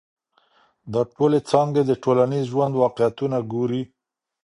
[0.93, 3.83] دا ټولي څانګي د ټولنیز ژوند واقعیتونه ګوري.